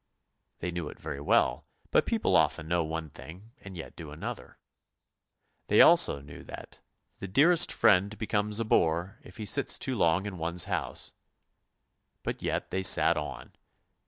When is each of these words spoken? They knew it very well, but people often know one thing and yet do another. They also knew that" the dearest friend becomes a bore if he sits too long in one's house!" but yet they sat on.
They 0.57 0.71
knew 0.71 0.89
it 0.89 0.99
very 0.99 1.21
well, 1.21 1.67
but 1.91 2.07
people 2.07 2.35
often 2.35 2.67
know 2.67 2.83
one 2.83 3.11
thing 3.11 3.51
and 3.59 3.77
yet 3.77 3.95
do 3.95 4.09
another. 4.09 4.57
They 5.67 5.79
also 5.79 6.19
knew 6.21 6.41
that" 6.45 6.79
the 7.19 7.27
dearest 7.27 7.71
friend 7.71 8.17
becomes 8.17 8.59
a 8.59 8.65
bore 8.65 9.19
if 9.21 9.37
he 9.37 9.45
sits 9.45 9.77
too 9.77 9.95
long 9.95 10.25
in 10.25 10.39
one's 10.39 10.63
house!" 10.63 11.13
but 12.23 12.41
yet 12.41 12.71
they 12.71 12.81
sat 12.81 13.15
on. 13.15 13.53